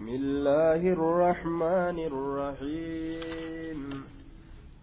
[0.00, 3.78] بسم الله الرحمن الرحيم.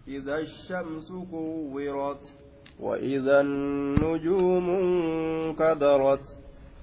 [0.08, 2.22] إذا الشمس كورت
[2.80, 6.24] وإذا النجوم انكدرت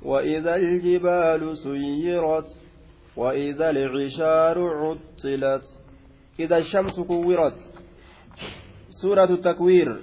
[0.03, 2.47] وإذا الجبال سيرت
[3.17, 5.65] وإذا العشار عطلت.
[6.39, 7.57] إذا الشمس كورت
[8.89, 9.99] سورة التكوير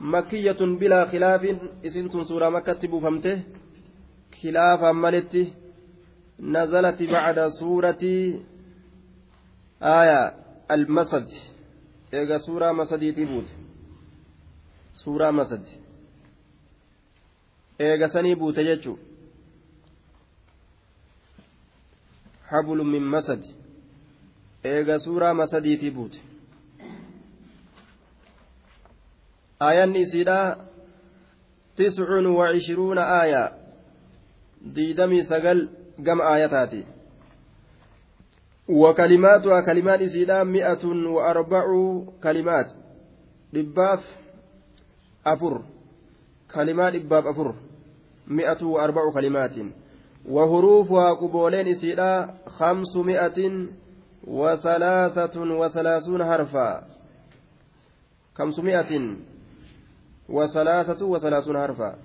[0.00, 1.42] مكية بلا خلاف.
[1.86, 3.42] isumti سورة مكة buufamte
[4.42, 5.52] خلافا ملته
[6.40, 8.04] نزلت بعد سورة
[9.82, 10.34] آية
[10.70, 11.28] المسد.
[12.14, 13.44] إيجا سورة مسدي تبوت
[14.94, 15.64] سورة مسد.
[17.80, 18.96] إيجا سني بوت جتشو
[22.46, 23.44] حبل من مسد.
[24.66, 26.20] إيجا سورة مسدي تبوت
[29.62, 30.66] آيان إسيدا
[31.76, 33.60] تسع وعشرون آية.
[34.62, 36.84] ديدمي سقل قم آياتاتي
[38.68, 41.64] وكلماتها كلمات إسيدا مئة وأربع
[42.22, 42.66] كلمات
[43.52, 44.04] دباف
[45.26, 45.62] أفر
[46.54, 47.54] كلمات دباف أفر
[48.26, 49.52] مئة وأربع كلمات
[50.28, 53.66] وحروفها قبولين إسيدا خمسمائة
[54.26, 56.84] وثلاثة وثلاثون حرفا
[58.34, 59.16] خمسمائة
[60.28, 61.96] وثلاثة وثلاثون حرفا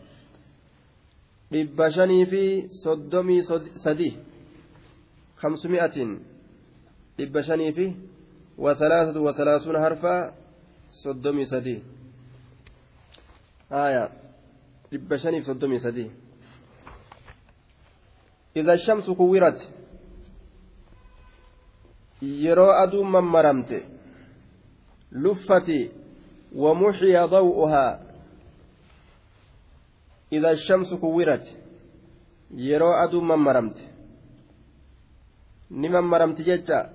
[1.52, 2.44] dhibba shanii fi
[2.84, 3.42] soddomii
[3.84, 4.10] sadi
[5.42, 6.10] kamsumi'atin
[7.18, 7.86] dhibba shanii fi
[8.58, 10.22] wasalaasatu wasalaasuun harfaa
[11.02, 11.76] soddomii sadi
[13.70, 14.04] aya
[14.92, 16.06] dhibba shanii fi soddomii sadi
[18.56, 19.60] إذا الشمس كورت
[22.22, 23.84] yeroo aduun mammaramte
[25.12, 25.92] luffati
[26.56, 28.05] ومحي ضوءها
[30.32, 31.58] idaa shamsu kuwwirati
[32.68, 33.84] yeroo aduun mammaramte
[35.70, 36.90] ni mammaramti jecha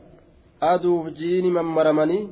[0.60, 2.28] aduuf jiini mammaramanii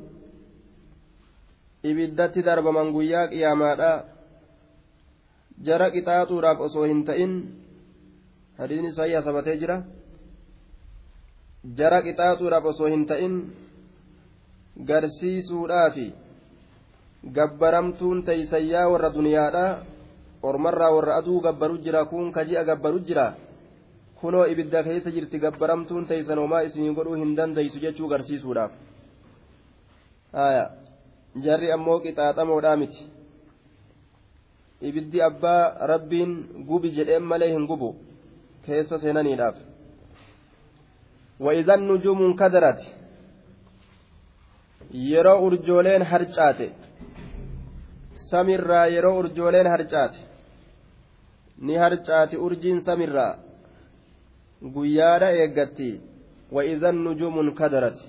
[1.83, 3.91] ibiddatti darbaman guyyaa qiyaamaadha
[5.67, 7.33] jara qixaaxuudhaaf osoo hin ta'in
[8.59, 9.77] hadiin isaayyaa sabatee jira
[11.77, 13.35] jara qixaaxuudhaaf osoo hin ta'in
[14.89, 16.07] garsiisuudhaafi
[17.37, 19.65] gabbaramtuun teeysayyaa warra duniyaadha
[20.48, 23.26] ormarraa warra aduu gabbaru jira kun kaji'a gabbaru jira
[24.20, 28.72] kunoo ibidda keessa jirti gabbaramtuun teeysan homaa isinii godhuu hin dandeeysu jechuu garsiisuudhaaf
[31.44, 33.02] jarri ammoo qixaaxamoodhaa miti
[34.88, 36.32] ibiddi abbaa rabbiin
[36.68, 37.88] gubi jedheen malee hin gubu
[38.66, 39.56] keessa seenaniidhaaf
[41.40, 42.80] وإذا النجوم انكدرت
[45.10, 46.66] yeroo urjooleen harcaate
[48.30, 50.18] samirraa yeroo urjooleen harcaate
[51.61, 53.33] ni harcaati urjiin samirraa.
[54.73, 55.89] Guyyaadha eeggatti.
[56.55, 58.05] Wa'izan nujumun kadarati.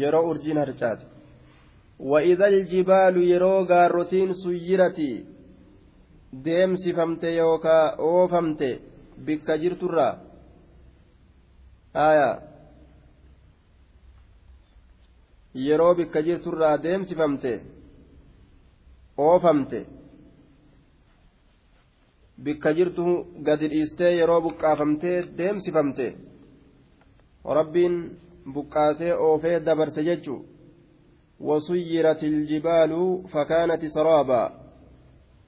[0.00, 1.06] Yeroo urjiin harcaati.
[2.10, 5.10] Wa'izal jibaalu yeroo gaarrotiin suyyirati.
[6.44, 8.68] Deemsifamte yookaa oofamte
[9.26, 10.12] bikka jirturraa
[12.06, 12.34] aayaa
[15.66, 17.52] yeroo bikka jirturraa deemsifamte
[19.28, 19.80] oofamte.
[22.44, 23.04] Bikka jirtu
[23.46, 26.06] gadi dhiistee yeroo buqqaafamtee deemsifamte
[27.58, 27.96] rabbiin
[28.54, 30.36] buqqaasee oofee dabarse jechu
[31.40, 34.42] وسيرت الجبال فكانت سرابا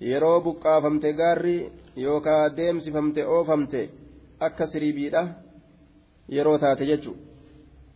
[0.01, 3.81] yeroo buqqaafamte gaarri yookaa deemsifamte oofamte
[4.47, 5.23] akka siriibiidha
[6.37, 7.13] yeroo taate jechu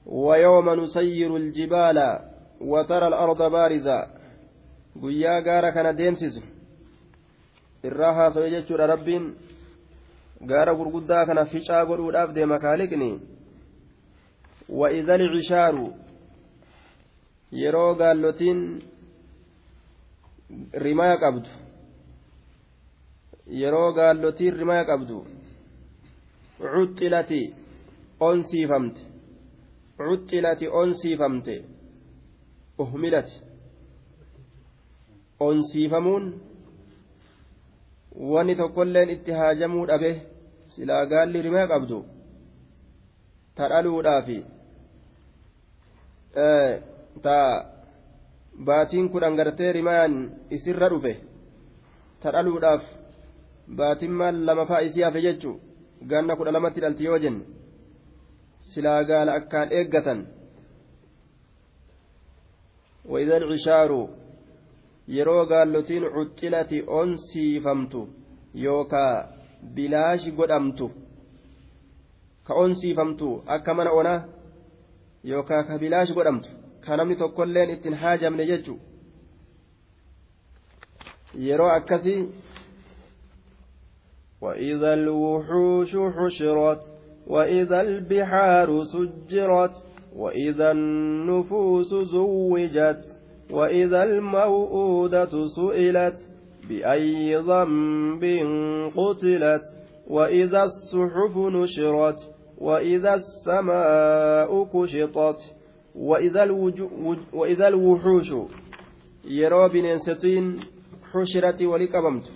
[0.07, 2.19] ويوم نسير الجبال
[2.61, 4.07] وترى الأرض بارزة
[5.03, 6.41] guyyaa gaara kana deemsisu
[7.89, 9.25] irraa haasawee jechuudha rabbiin
[10.51, 13.11] gaara gurguddaa kana ficaa godhuudhaaf deema kaaliqni
[14.69, 15.93] وإذا العشار
[17.53, 18.61] yeroo gaallotiin
[20.85, 21.51] rimaa qabdu
[23.61, 25.19] yeroo gaallotiin rimaa qabdu
[26.59, 27.41] cuxxilati
[28.29, 29.03] onsiifamte
[29.99, 31.55] cuxxilati onsiifamte
[32.79, 33.37] uhmilati
[35.41, 36.25] onsiifamuun
[38.34, 40.12] wanni tokkolleen itti haajamuu dhabe
[40.76, 42.00] silaa gaalli rimaa qabdu
[43.56, 44.38] ta dhaluudhaafi
[47.26, 47.38] ta
[48.68, 50.14] baatiin kudhan gartee rimaan
[50.58, 51.14] isirra dhufe
[52.22, 52.84] ta dhaluudhaaf
[53.80, 55.56] baatiin maal lama faa isii hafe jechuu
[56.12, 57.44] ganna kudha lamatti dhalti yoo jenne
[58.72, 60.22] silaa gaala akkaan eeggatan
[63.12, 63.92] وإذا العشار
[65.09, 68.01] yeroo gaallotiin cuxxilati onsiifamtu
[68.65, 69.29] yookaa
[69.75, 70.87] bilaashi godhamtu
[72.47, 74.21] ka onsiifamtu akka mana onaa
[75.25, 76.49] yookaan ka bilaash godhamtu
[76.85, 78.75] ka namni tokkolleen ittiin haajamne jechu
[81.47, 82.21] yeroo akkasii
[84.45, 86.81] وإذا الوحوش حشرت
[87.27, 89.75] وإذا البحار سجرت
[90.17, 93.03] وإذا النفوس زوجت
[93.55, 96.19] وإذا الموءودة سئلت
[96.69, 98.25] بأي ذنب
[98.97, 99.63] قتلت
[100.09, 102.19] وإذا الصحف نشرت
[102.59, 105.39] وإذا السماء كشطت
[105.95, 106.43] وإذا,
[107.33, 108.29] وإذا الوحوش
[109.25, 110.61] يرى بننستين
[111.13, 112.27] حشرت ولقبمت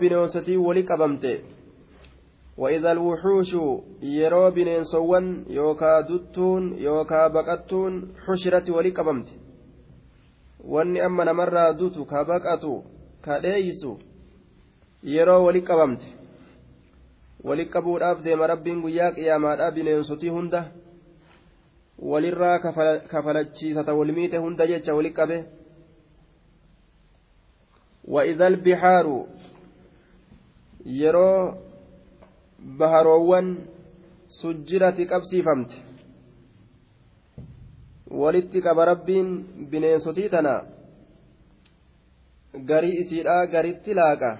[0.00, 1.40] bineensotii wali qabamte
[2.58, 3.50] وإذا الوحوش
[4.02, 9.28] يرو بنينسوان يوكا دتون يوكا بقتون حشرت ولي قبمت
[10.64, 12.84] wanni amma namarraa dutu ka baqatu
[13.24, 13.98] ka dheeysu
[15.02, 16.06] yeroo wali qabamte
[17.44, 20.60] wali qabuudhaaf deema rabbiin guyyaa qiyaamaadhaa bineensotii hunda
[21.98, 22.58] walirraa
[23.12, 25.38] kafalachiisata walmiite hunda jecha wali qabe
[28.04, 29.26] وإذا البحار
[30.86, 31.54] yeroo
[32.62, 33.46] baharoowwan
[34.38, 35.76] sujjirati qabsiifamte
[38.20, 39.28] walitti qaba rabbiin
[39.70, 40.54] bineensotii tana
[42.70, 44.30] garii isiidhaa garitti laaqa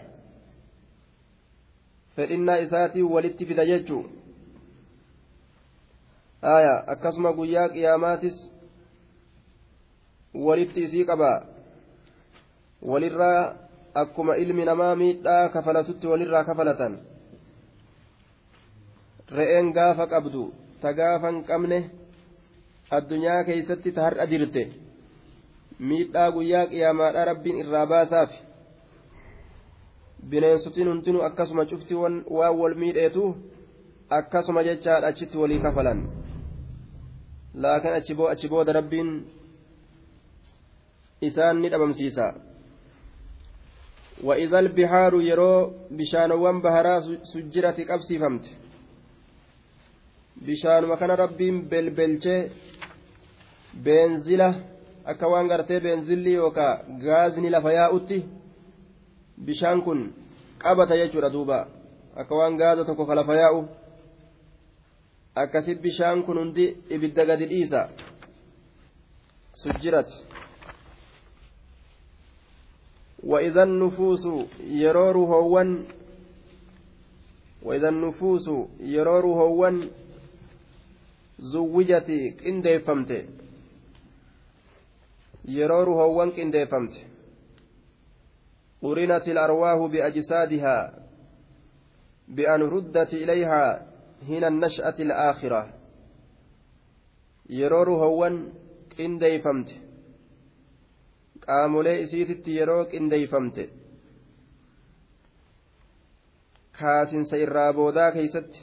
[2.16, 4.02] fedhinnaa isaatii walitti fida jechuu
[6.56, 8.36] aya akkasuma guyyaa qiyaamaatis
[10.46, 11.30] walitti isii qaba
[12.90, 13.54] walirraa
[13.94, 16.94] akkuma ilmi namaa miidhaa kafalatutti walirraa kafalatan
[19.37, 20.43] re'een gaafa qabdu
[20.81, 21.79] ta gaafa hin qabne
[22.97, 24.63] addunyaa keeysatti ta har'a dirte
[25.79, 28.31] miidhaa guyyaa qiyaamaadha rabbiin irraa baasaaf
[30.29, 32.23] bineensotiin hundinuu akkasuma cufti waan
[32.59, 33.23] wal miidheetu
[34.19, 35.99] akkasuma jechaadha achitti walii kafalan
[37.53, 37.93] laakin
[38.31, 39.09] achi booda rabbiin
[41.21, 42.27] isaan ni dhabamsiisa
[44.23, 46.95] وإذا البحار يرو بشانوان بهرا
[47.33, 48.45] سجرت قبسي فمت
[50.46, 52.50] بشان مكان ربي بلبلچه
[53.84, 54.54] beenzila
[55.04, 58.18] akka waan gartee beenzilli yookaa gaazni lafa yaa'utti
[59.46, 60.00] bishaan kun
[60.62, 61.58] qabata jechuudha duuba
[62.16, 63.60] akka waan gaaza tokko ka lafa yaa'u
[65.34, 67.88] akkasit bishaan kun hundi ibidda gadi dhiisa
[69.62, 70.16] sujjirati
[73.22, 74.24] وإذا النفوس
[74.66, 75.84] يرور هوان
[77.62, 78.50] وإذا النفوس
[78.80, 79.90] يرور هوان
[81.42, 83.10] زوجتي قنديفمت
[85.44, 86.94] يرور هوان قنديفمت
[88.82, 90.76] قرنت الأرواح بأجسادها
[92.28, 93.86] بأن ردت إليها
[94.28, 95.74] هنا النشأة الآخرة.
[97.50, 98.52] يرور هوان
[98.98, 99.70] قنديفمت
[101.46, 103.62] qaamolee isiititti yeroo qindeeyfamte
[106.78, 108.60] kaasinsa irraa boodaa keeysatti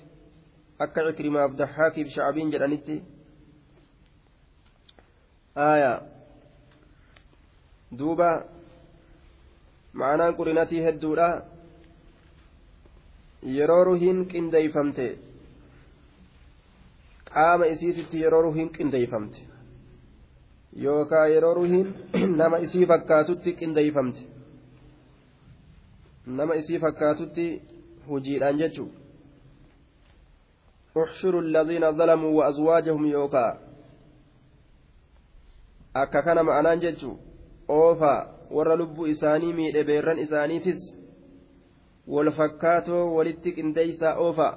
[0.86, 2.96] akka cikrimaaf daxaakiif shacbiin jedhanitti
[5.70, 5.94] aya
[8.00, 8.30] duuba
[10.00, 11.30] ma'anaan qurinatii hedduudha
[13.58, 15.08] yeroo ruhiin qindeeyfamte
[17.34, 19.40] qaama isiititti yeroo ruhiin qindeeyfamte
[20.86, 21.88] yookaan yeroo ruhiin
[22.42, 24.22] nama isii fakkaatutti qindeeyfamte
[26.40, 27.46] nama isii fakkaatutti
[28.10, 28.92] hojiidhaan jechuun
[30.96, 33.58] alladhiina zalamuu wa azwaajahum yookaa
[35.94, 37.18] akka kana ma'anaan jechuun
[37.68, 40.82] oofaa warra lubbuu isaanii miidhe beerran isaaniitis
[42.08, 44.54] wal fakkaatoo walitti qindeeysaa oofaa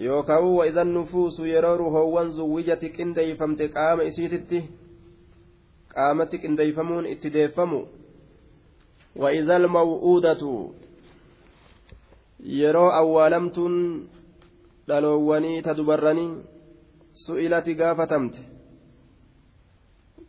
[0.00, 4.60] yookaan wa'idan nufuusu yeroo ruhoowwan zuwwijati qindeeyfamte qaama isiititti
[5.94, 7.80] qaamatti qindeeyfamuun itti deeffamu
[9.22, 10.74] wa'idal maw'uudatu
[12.42, 13.76] yeroo awwaalamtuun
[14.88, 16.42] dhaloowwanii ta dubarranii
[17.24, 18.40] su'ilati gaafatamte.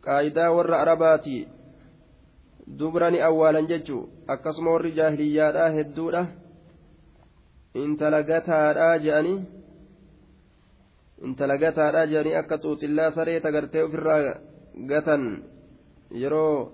[0.04, 1.48] Qaayidaa warra arabaati
[2.78, 6.26] dubrani awwaalan jechuu akkasuma warri jaahiliyyaadhaa hedduudha.
[7.74, 9.38] Intala gataadhaa je'anii
[11.26, 14.20] intala gataadhaa je'anii akka xuuxillaa saree tagartee ofirraa
[14.90, 15.22] gatan
[16.22, 16.72] yeroo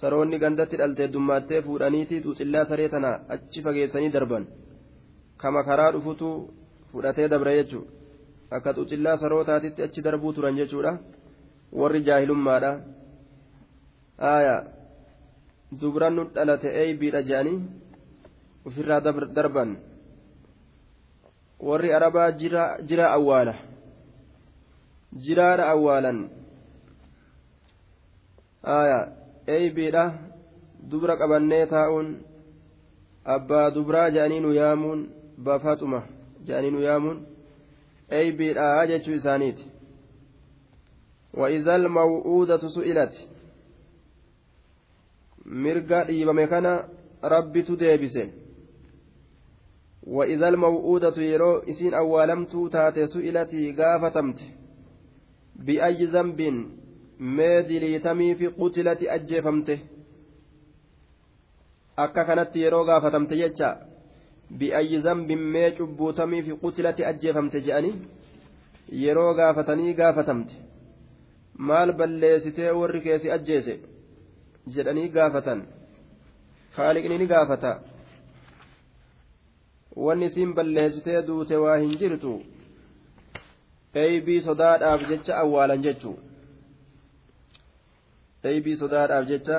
[0.00, 4.46] saroonni gandatti dhaltee dummaattee fuudhaniiti xuuxillaa saree tana achi fageessanii darban
[5.46, 6.50] kama karaa dhufutu
[6.90, 7.90] fudhatee dabra jechuudha.
[8.50, 10.98] Akka xuuxillaa sarootaatitti achi darbuu turan jechuudha.
[11.72, 12.70] Warri jaahilummaadha.
[14.30, 14.64] Aayaa
[15.80, 17.62] dubran nu dhalate eeybiidha je'anii
[18.66, 19.00] ofirraa
[19.38, 19.76] darban.
[21.60, 23.54] Warri arabaa jira awwaala.
[25.26, 26.18] Jiraadha awwaalan.
[29.46, 30.04] Eeybiidha
[30.90, 32.16] dubra qabannee taa'uun
[33.34, 35.06] abbaa dubraa jedhanii nu yaamuun
[35.37, 35.99] bafaxuma
[36.45, 37.19] jedhanii nu yaamuun
[38.09, 39.65] eeybiidha jechuu isaaniiti
[41.33, 43.13] وإذا الموءودة سئلت
[45.45, 46.85] mirga dhiibame kana
[47.23, 48.29] rabbitu deebise
[50.07, 54.39] وإذا الموءودة يرو إسين أولمت تاتي سئلتي قافتمت
[55.55, 56.41] بأي ذنب
[57.21, 59.75] meediliitamii fi qutilati ajjeefamte
[61.97, 63.77] akka kanatti yeroo gaafatamte jecha
[64.50, 67.94] bi'ayyi zambin mee cubbuutamii fi qutilati ajjeefamte je'anii
[69.02, 70.54] yeroo gaafatanii gaafatamte
[71.70, 73.74] maal balleessitee warri keessi ajjeese
[74.76, 75.60] jedhanii gaafatan
[76.76, 77.72] haaliqni ni gaafata
[80.06, 82.32] wanni isiin balleessitee duute waa hin jirtu
[84.04, 86.16] eeybii sodaadhaaf jecha awwaalan jechuu
[88.50, 89.58] eeybii sodaadhaaf jecha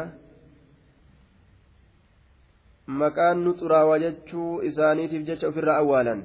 [2.88, 6.22] maqaan nu xuraawaa jechuu isaaniitiif jecha ofirraa awwaalan.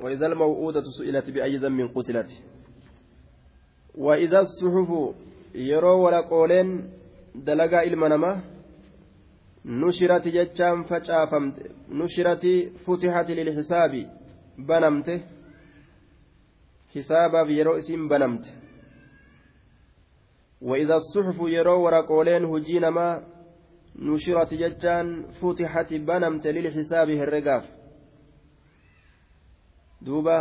[0.00, 2.30] وإذا الموءودة سئلت بأي ذنب قتلت
[3.94, 5.14] وإذا الصحف
[5.54, 6.90] يرو ولا قولين
[7.34, 8.40] دلقا إلمنما
[9.64, 11.56] نشرت جتشام فشافمت
[11.90, 12.46] نشرت
[12.86, 14.10] فتحت للحساب
[14.58, 15.20] بنمت
[16.94, 18.44] حسابا يرو اسم بنمت
[20.62, 23.22] وإذا الصحف يرو ورقولين هجينما
[23.98, 27.64] نشرت ججان فتحت بنمت للحساب الرقاف
[30.02, 30.38] دوبا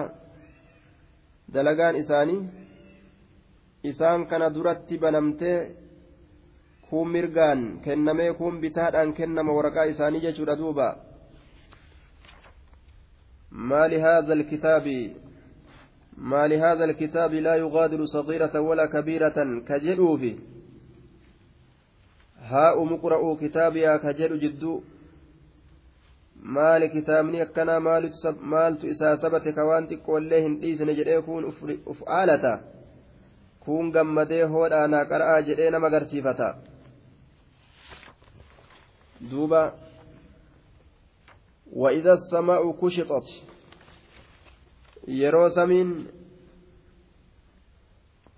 [1.50, 2.38] دلقان إساني
[3.84, 5.72] isaan kana duratti banamtee
[6.90, 10.88] kuun mirgaan kennamee kuun bitaadhaan kennama waraqaa isaanii jechuudha duuba
[13.70, 15.00] maali haadha alkitaabi
[16.20, 19.62] ما لهذا الكتاب لا يغادر صغيرة ولا كبيرة
[22.49, 24.83] كجلوف هاء مقرأ كتابيا كجل جدو
[26.45, 27.81] maali kitaabni akkanaa
[28.41, 31.45] maaltu isaa sabate ka waan xiqqoollee hin dhiisne jedhee kun
[31.87, 32.59] uf aalata
[33.65, 36.55] kun gammadee hoodhaanaa qara'aa jedhee nama agarsiifata
[39.31, 39.73] duuba
[41.73, 43.27] وإذا السماء كشطت
[45.09, 46.09] yeroo samiin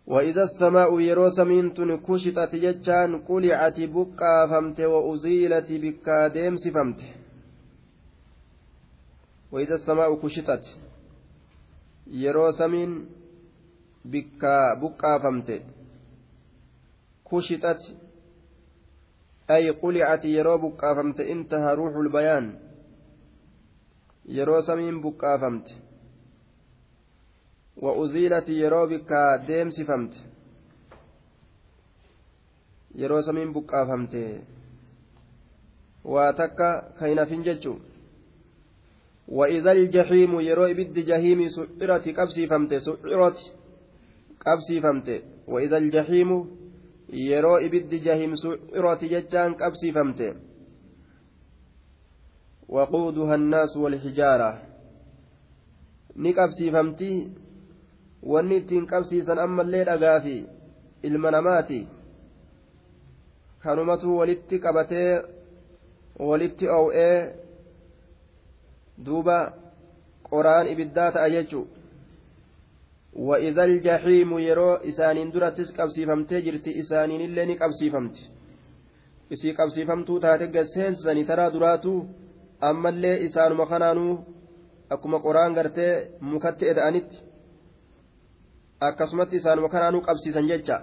[0.08, 7.02] وإذا السماء يرو سمين كشطت جتان قلعت بقى فمت وأزيلت بكا ديمس فمت
[9.52, 10.66] وإذا السماء كشطت
[12.08, 13.10] يرو سمين
[14.06, 15.62] بكا بقى فمت.
[17.32, 17.82] كشطت
[19.50, 21.20] أي قلعت يرو بقى فمت.
[21.20, 22.60] انتهى روح البيان.
[24.26, 25.68] يرو سمين بقى فمت.
[27.82, 30.18] وأزيلت yeroo bikkaa deemsifamte
[32.96, 34.42] yeroo samiin buqqaafamte
[36.06, 36.68] waa takka
[37.00, 37.80] kaynafin jechu
[39.32, 43.40] وإذا الجحيم يرو إبد جهيم سعرت قبسي فمت سعرت
[44.46, 46.30] قبسي فمت وإذا الجحيم
[47.14, 50.36] يرو إبد جهيم سعرت ججان قبسي فمت
[52.70, 54.62] وقودها الناس والحجارة.
[56.16, 57.32] نقبسي فمتي
[58.24, 60.36] wanni ittiin qabsiisan ammallee dhagaa fi
[61.04, 61.88] ilma namaati
[63.64, 65.12] kanumatu walitti qabatee
[66.30, 67.34] walitti oo'ee
[69.06, 69.38] duuba
[70.30, 71.68] qoraan ibiddaa ta'a jechu
[73.28, 78.24] وإذا الجحيم يرو إسانين درتس قبسيفمتي جرتي إسانين اللي نقبسيفمتي
[79.34, 81.92] isii qabsiifamtuu taate gaseensisanii taraa duraatu
[82.70, 84.14] ammallee isaanuma kanaanuu
[84.94, 87.18] akkuma qoraan gartee mukatti eda'anitti
[88.82, 90.78] akkasumatti isaanuma kanaanuu qabsiisan jecha.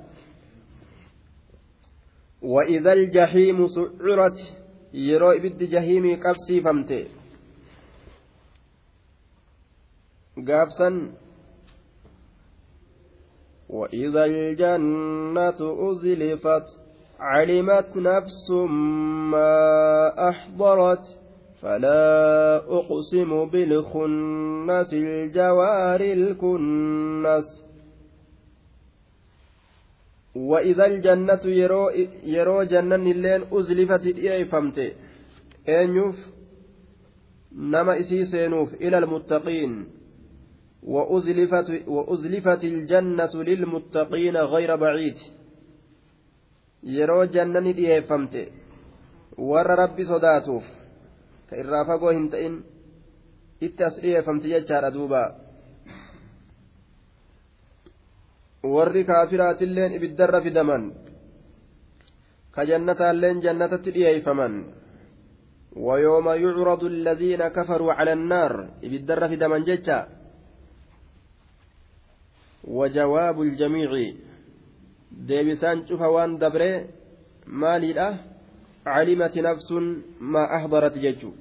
[2.43, 4.39] وإذا الجحيم سعرت
[4.95, 7.07] يرو إبد جهيمي قبسي فمتي
[10.49, 11.13] قابسا
[13.69, 16.67] وإذا الجنة أزلفت
[17.21, 18.51] علمت نفس
[19.31, 21.19] ما أحضرت
[21.63, 27.68] فلا أقسم بالخنس الجوار الكنس
[30.47, 31.91] وإذا الجنة يرو
[32.25, 34.79] يرو جنة اللين أزلفت إيفمت
[35.69, 36.17] أنيوف
[37.53, 39.87] نما إسي سينوف إلى المتقين
[40.83, 45.19] وأزلفت وأزلفت الجنة للمتقين غير بعيد
[47.35, 48.43] jannani dhiyeeffamte
[49.37, 50.65] warra rabbi sodaatuuf
[51.51, 52.55] ka irraa fagoo hin ta'in
[53.61, 55.23] itti as dhiyeeffamti jechaadha duuba
[58.75, 60.83] warri kaafiraatilleen ibiddarra fidaman
[62.55, 64.55] ka jannataalleen jannatatti dhiyeeyfaman
[65.79, 70.09] ويوم يعرض الذين كفروا على النار في دمن جتا
[72.65, 73.91] وجواب الجميع
[75.09, 76.85] deebisaan cufa waan dabree
[77.49, 78.09] maaliidha
[78.85, 81.33] calimati nafsun maa ahdarati jechu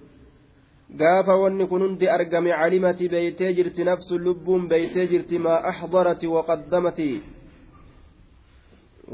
[0.96, 7.10] gaafa wanni kun hundi argame calimati beeytee jirti nafsun lubbuun beeytee jirti maa ahdarati waqaddamati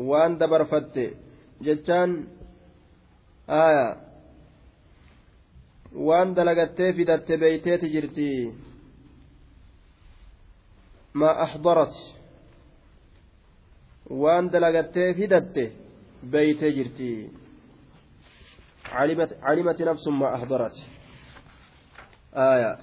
[0.10, 1.06] waan dabarfatte
[1.66, 2.12] jechaan
[3.48, 3.88] aya
[6.08, 8.30] waan dalagattee fidatte beeyteeti jirti
[11.20, 12.04] maa ahdarati
[14.24, 15.64] waan dalagattee fidatte
[16.34, 17.12] beeytee jirti
[19.44, 20.93] علمت نفس ما أحضرت
[22.36, 22.78] آية.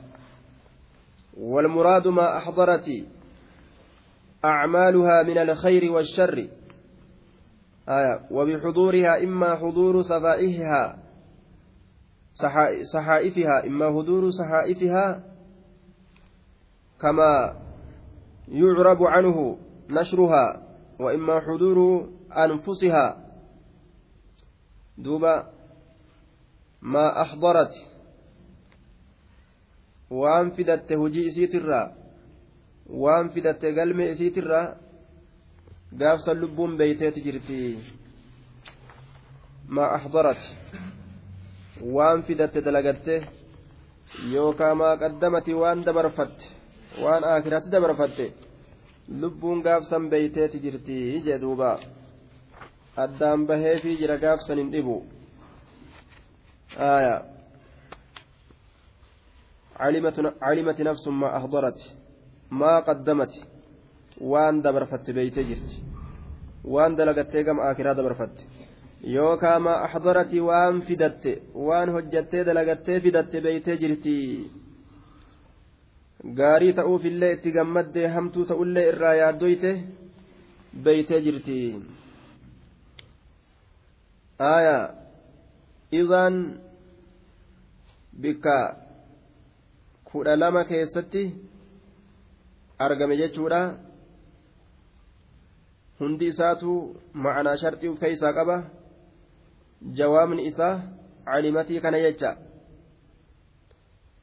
[1.37, 2.91] والمراد ما أحضرت
[4.45, 6.49] أعمالها من الخير والشر.
[7.89, 8.21] آية.
[8.31, 10.99] وبحضورها إما حضور صفائحها
[12.93, 15.23] صحائفها إما حضور صحائفها
[17.01, 17.57] كما
[18.49, 19.59] يعرب عنه
[19.91, 20.63] نشرها
[21.01, 23.17] وإما حضور أنفسها.
[24.99, 25.47] دوبا
[26.83, 27.73] ما أحضرت
[30.11, 31.87] waan fidatte hujii isiitirraa
[33.03, 34.67] waan fidatte galmee isiitirraa
[36.01, 37.59] gaafsan lubbuun beeyteeti jirti.
[39.75, 40.41] Maa axdarat
[41.95, 43.15] waan fidatte dalagatte
[44.33, 46.45] yookaa maa qaddamati waan dabarfatte
[47.03, 48.27] waan aakiraatti dabarfatte
[49.21, 51.71] lubbuun gaafsan beeyteeti jirti jee duuba.
[53.05, 54.97] Addaan baheefii jira gaafsan hin dhibu.
[56.89, 57.19] Aayaa
[59.85, 61.79] علمت نفس ما أحضرت
[62.61, 63.33] ما قدمت
[64.31, 65.71] وان دبرفت بيتي جرت
[66.65, 68.37] وان دلقت كم آخرا دبرفت.
[69.05, 71.25] يوكا ما أحضرت وان فدت
[71.67, 74.21] وان هجت دلقت فدت بيتي جرتي
[76.25, 79.71] gaarii ta'uufillee itti gammaddee hamtuu ta'ullee irraa yaaddoyte
[80.85, 81.57] beeytee jirti
[84.49, 84.77] aya
[86.01, 86.37] idaan
[88.23, 88.57] bikka
[90.13, 91.23] kudha lama keessatti
[92.79, 93.61] argame jechuudha
[95.99, 96.71] hundi isaatu
[97.25, 98.57] ma'anaa sharxii of keessaa qaba
[99.99, 100.75] jawaabni isaa
[101.25, 102.31] calimatii kana jecha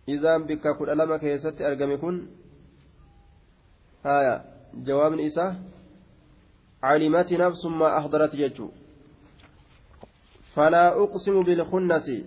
[0.08, 2.18] izaan bikka kudha lama keessatti argame kun
[4.04, 4.36] haya
[4.88, 5.56] jawaabni isaa
[6.82, 8.72] calimati nafsun maa ahdarat jechuu
[10.56, 12.18] falaa uqsimu bilkunnasi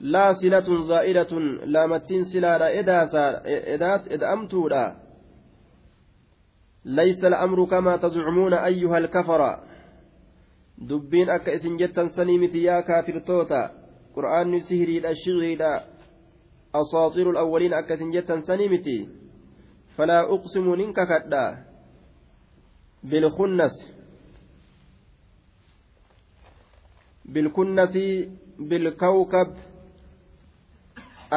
[0.00, 2.68] laa silatun zaa'idatun laamattiin silaadha
[3.74, 5.06] edaat eda'amtuudha
[6.86, 9.60] ليس الأمر كما تزعمون أيها الكفر
[10.78, 15.70] دبين أكا إسن جتا سنيمتي يا كافر توتا qur'aanni sihiriidha shiciriidha
[16.80, 18.96] asaatiiru alawwaliin akkasin jettan sanii miti
[19.96, 21.44] falaa uqsimu nin kakadha
[23.10, 23.76] bilkunnas
[27.26, 27.94] بالكنس
[28.58, 29.48] بالكوكب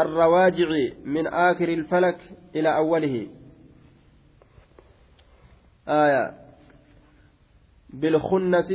[0.01, 0.69] الرواجع
[1.05, 2.19] من آخر الفلك
[2.55, 3.27] إلى أوله.
[5.87, 6.33] آية.
[7.89, 8.73] بالخنس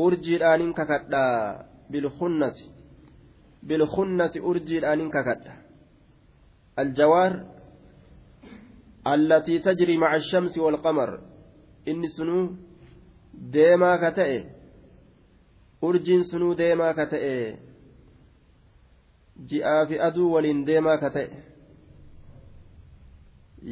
[0.00, 1.26] أرجي الآن ككدا.
[1.90, 2.70] بالخنس.
[3.62, 5.52] بالخنس أرجي الآن ككد
[6.78, 7.46] الجوار
[9.06, 11.20] التي تجري مع الشمس والقمر.
[11.88, 12.52] إن سنو
[13.34, 14.44] ديما كتئ.
[15.84, 17.67] أرجين سنو ديما كتئ.
[19.46, 21.28] Ji'aa fi aduu waliin deemaa ka ta'e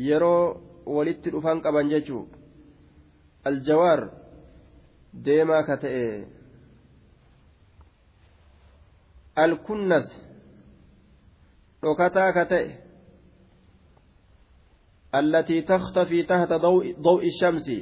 [0.06, 2.28] yeroo walitti dhufan qaban jechuu
[3.44, 4.00] aljawaar
[5.24, 6.06] deemaa ka ta'e
[9.44, 10.08] alkunnas
[11.82, 12.70] dhokataa ka ta'e
[15.12, 16.58] allatii takhtafii tahta
[17.04, 17.76] daw'i shamsi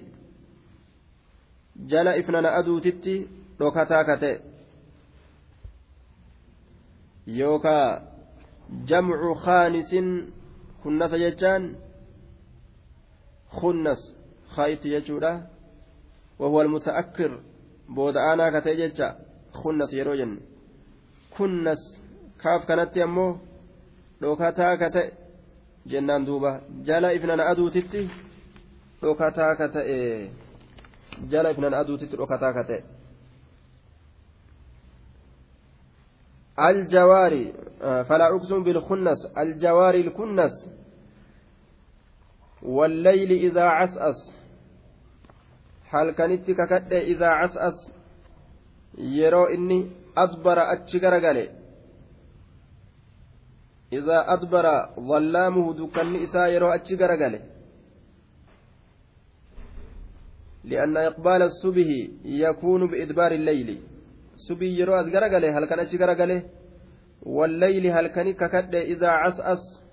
[1.93, 3.15] jala ifnana aduutitti
[3.59, 4.54] dhokataa ka ta'e
[7.27, 8.01] yookaa
[8.89, 10.33] jamcu khaanisin
[10.83, 11.77] kunnasa jechaan
[13.61, 14.03] kunnas
[14.55, 15.33] khaa'itti jechuudha
[16.39, 17.33] wahuwa almuta'akkir
[17.95, 19.07] booda aanaa ka ta'e jecha
[19.63, 20.41] kunnas yeroo jenne
[21.37, 21.83] kunnas
[22.43, 23.33] kaaf kanatti ammoo
[24.21, 25.13] dhokataa ka ta'e
[25.91, 28.11] jennaan duuba jala ifnana aduutitti
[29.03, 29.97] dhokataa ka ta'e
[31.33, 32.94] jala ifnana aduutitti dhokataa ka ta'e
[36.59, 40.71] الجواري فلا أقسم بالخنس الجوار الكنس
[42.63, 44.35] والليل إذا عسأس
[45.89, 47.93] هل كانت ككد إذا عسأس
[48.99, 51.51] يرو إني أدبر أتشكر قالي
[53.93, 57.41] إذا أدبر ظلامه دكان إساء يرو أتشكر قالي
[60.65, 61.87] لأن إقبال الصبح
[62.25, 63.81] يكون بإدبار الليل.
[65.01, 66.43] أزقر قالي هل كان أتشكر قالي
[67.23, 69.85] والليل هل كان ككد إذا عسأس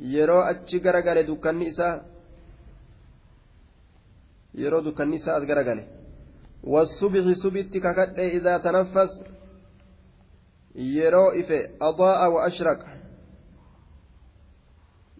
[0.00, 1.94] yeroo achi garagale dukkanni isaa
[4.54, 5.84] yeroo dukkanni isaa as garagale
[6.64, 9.24] والصبح سبت ككد إذا تنفس
[10.74, 12.80] yeroo ife أضاء وأشرق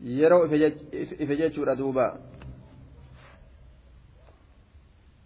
[0.03, 0.47] yeroo
[1.23, 2.07] ife jechuudha duuba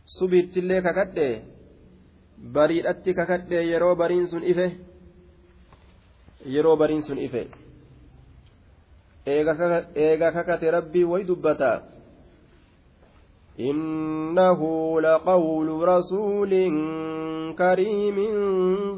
[0.06, 1.26] subittillee kakadhe
[2.42, 4.66] bariidhatti kakadhe yeroo bariin sun ife
[6.46, 7.46] yeroo bariin sun ife
[9.26, 11.72] eega kakate rabbii way dubbata
[13.60, 14.60] إنه
[15.00, 16.50] لقول رسول
[17.58, 18.16] كريم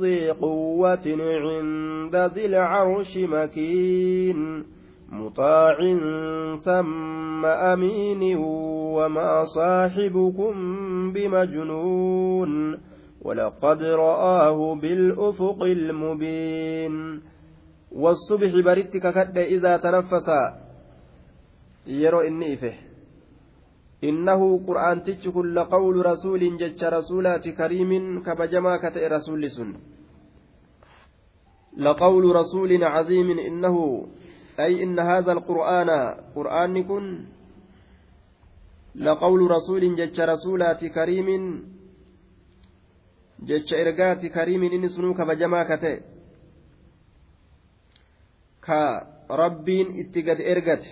[0.00, 4.64] ذي قوة عند ذي العرش مكين
[5.12, 5.76] مطاع
[6.56, 8.36] ثم أمين
[8.94, 10.54] وما صاحبكم
[11.12, 12.78] بمجنون
[13.24, 17.22] ولقد رآه بالأفق المبين.
[17.92, 20.28] والصبح بريت ككد إذا تنفس.
[21.86, 22.74] يرو إني إفه
[24.04, 29.74] إنه قرآن تجكل لقول رسول جج رسولات كريم كبجما كتئ رسول سن
[31.76, 34.06] لقول رسول عظيم إنه
[34.60, 35.90] أي إن هذا القرآن
[36.36, 36.74] قرآن
[38.94, 41.28] لقول رسول جج رسولات كريم
[43.46, 46.02] jecha ergaati kariimiin inni sunuu kabajamaa ka ta'e.
[48.60, 48.80] Ka
[49.28, 50.90] rabbiin itti gadi ergate.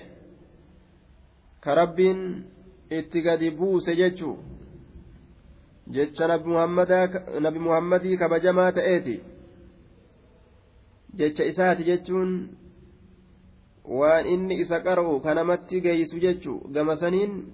[1.61, 2.45] Ka rabbiin
[2.91, 4.37] itti gadi buuse jechuu
[5.91, 9.21] jecha nabi muhammadii kabajamaa ta'eeti.
[11.15, 12.33] Jecha isaati jechuun
[13.85, 17.53] waan inni isa qara'u kanamatti namatti geeysu gama saniin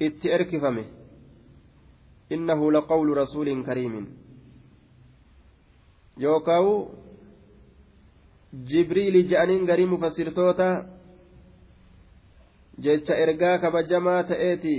[0.00, 0.97] itti erkifame.
[2.36, 4.06] Innahu laqawlu rasuulin kariimin
[6.24, 6.74] yookaawu
[8.70, 10.68] jibriili je'aniin garii mufassirtoota
[12.86, 14.74] jecha ergaa kabajamaa ta'eeti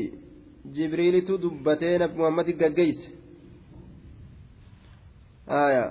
[0.76, 3.10] jibriilitu dubbatee nabi muhammadi gaggeeyse
[5.62, 5.86] aya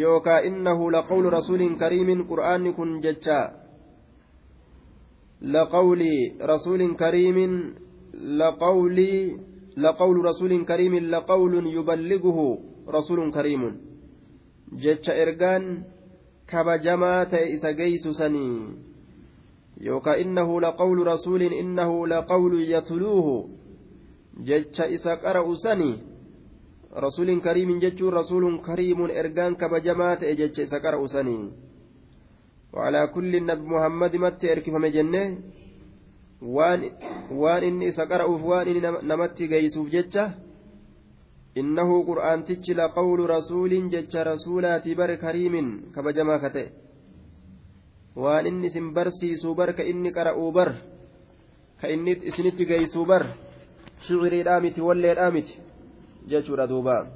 [0.00, 3.38] yookaa innahu laqawlu rasuulin kariimin qur'aanni kun jecha
[5.40, 7.54] laqawli rasuulin kariimin
[10.22, 12.46] rasuulin kariimin laqawlun yuballighuhu
[12.86, 13.80] rasuulun kariimun
[14.76, 15.84] jecha ergaan
[16.46, 18.76] kabajamaa ta'e isa geeysu sanii
[19.80, 23.48] yookaan innahu laqawlu rasuulin innahu laqawlu yatluuhu
[24.44, 26.02] jecha isa qara'u sanii
[26.92, 31.70] rasuulin kariimin jechuun rasuulun kariimun ergaan kabajamaa ta'e jecha isa qara'u sanii
[32.70, 35.22] وعلى كل نبي محمد متى اركفم جنة
[36.42, 40.34] وان إني سقرأوف وان إني نمتي جيسوف جتة
[41.58, 45.54] إنه قرآن تجل قول رسول جج رسولات بر كريم
[45.94, 46.68] كبجما كتئ
[48.16, 50.70] waan inni isin barsiisuu bar ka inni qara'uu bar
[51.80, 53.22] ka inni isinitti geeysuu bar
[54.04, 55.58] shiciriidhaa miti walleedhaa miti
[56.26, 57.06] jechuudha duuba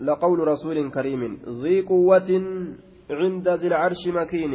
[0.00, 1.22] لقول رسول كريم
[1.62, 2.30] ذي قوة
[3.10, 4.54] عند ذي العرش مكين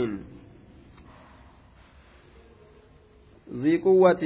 [3.53, 4.23] ذي قوة.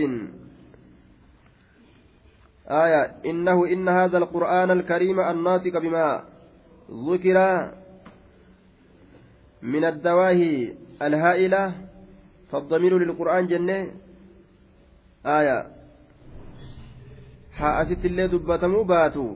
[2.67, 6.23] آية إنه إن هذا القرآن الكريم الناطق بما
[6.91, 7.37] ذكر
[9.61, 11.73] من الدواهي الهائلة.
[12.51, 13.91] فالضمير للقرآن جنة.
[15.25, 15.67] آية
[17.53, 19.35] حاسة اللي دبتمو باتو.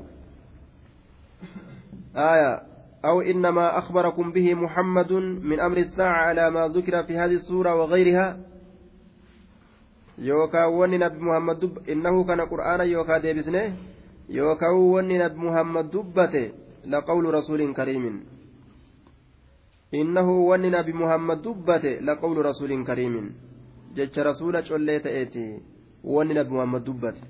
[2.16, 2.62] آية
[3.06, 8.49] أو إنما أخبركم به محمد من أمر الساعة على ما ذكر في هذه السورة وغيرها.
[10.20, 13.74] Yookaan wanni nabi muhammad innahu kana qur'aana yookaan deebisne
[14.30, 16.52] yookaan wanni nabi muhammad dubbate
[16.86, 18.22] laqawlu rasuulin kariimin?
[19.92, 23.32] Innahu wanni nabi muhammad dubbate laqawlu rasuulin kariimin?
[23.96, 25.46] Jecha rasuula collee ta'eeti
[26.04, 27.22] wanni nabi muhammad dubbate.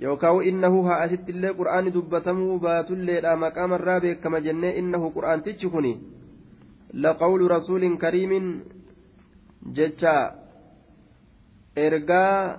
[0.00, 5.96] Yookaan innahu haa asitti illee qur'aanni dubbatamuu baatulleedha maqaamarraa beekama jennee innahu qur'aantichi kuni
[6.92, 8.62] laqawlu rasuulin kariimin?
[9.74, 10.14] Jecha
[11.86, 12.58] ergaa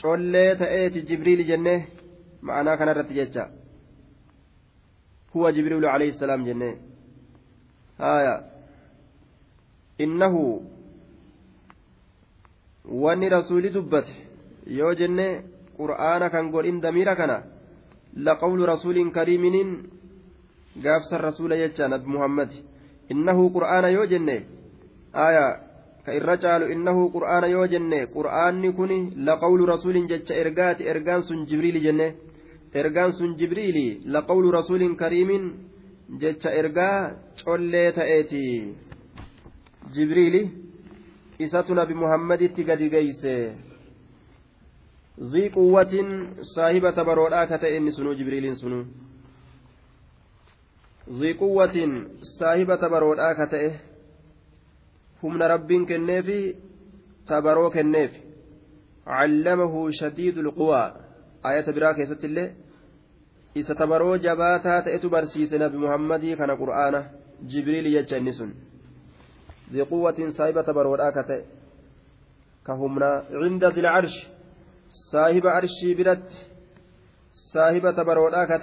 [0.00, 1.74] collee ta'eeti jibriil jenne
[2.42, 3.48] ma'anaa kanarratti jecha.
[5.34, 6.76] Huwa jibriilu alayhi salaam jennee.
[7.98, 8.34] Haya
[9.98, 10.62] innahu
[13.02, 14.14] wanni rasuuli dubbate
[14.66, 15.26] yoo jenne
[15.76, 17.42] qur'aana kan godhin damiira kana
[18.16, 19.70] laqawlu rasuulin kariiminiin
[20.82, 22.50] gaafsan rasuula jecha nabi muhammad.
[23.10, 24.36] Innahu qur'aana yoo jenne
[25.12, 25.65] aya
[26.05, 28.91] ka irra caalu innahu qur'aana yoo jenne qur'aanni kun
[29.27, 32.07] laqawlu rasuulin jecha ergaati ergaan sun jibriili jenne
[32.81, 35.45] ergaan sun jibriili laqawlu rasuulin kariimin
[36.21, 36.97] jecha ergaa
[37.43, 38.45] collee ta'eeti
[39.93, 40.41] jibriili
[41.45, 43.35] isatu nabi muhammaditti gadi geeyse
[45.21, 45.93] ذي قوة
[46.55, 48.85] صاحبة بروداء كتئن سنو جبريل سنو
[51.19, 51.77] ذي قوة
[52.39, 53.73] صاحبة بروداء كتئه
[55.26, 56.54] هم رب كنيفي
[57.26, 58.20] تبرو كنيفي
[59.06, 60.82] علمه شديد القوى
[61.46, 62.46] آية براك يست الله
[63.56, 67.00] isa tabaroo jabaataa ta'etu barsiise nabi muhammadii kana qur'aana
[67.52, 68.50] jibriil jecha inni sun
[69.72, 69.82] ذي
[70.36, 71.44] saahiba tabaroodhaa ka ta'e
[72.66, 74.28] ka humnaa cinda zil arshi
[75.10, 76.36] saahiba arshii biratti
[77.52, 78.58] saahiba tabaroodhaa ka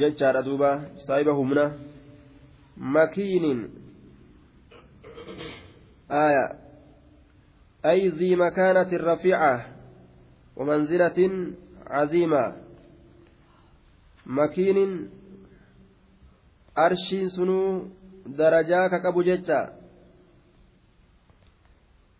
[0.00, 0.70] jechaadha duuba
[1.06, 1.72] saahiba humnaa
[2.76, 3.60] makiinin
[6.08, 6.68] aya
[7.84, 9.54] أي ذي مكانة رفيعة
[10.56, 11.18] ومنزلة
[11.86, 12.56] عظيمة
[14.26, 15.10] مكين
[16.78, 17.90] arshiin sunuu
[18.38, 19.74] darajaa ka qabu jecha